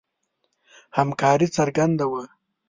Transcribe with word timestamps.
همکاري 0.97 1.47
څرګنده 1.57 2.05
وه. 2.11 2.23